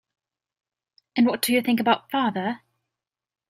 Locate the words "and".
1.15-1.27